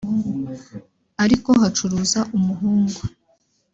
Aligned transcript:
ariko 1.23 1.49
hacuruza 1.61 2.19
umuhungu 2.37 2.99